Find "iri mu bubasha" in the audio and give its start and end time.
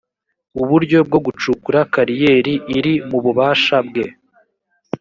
2.77-3.77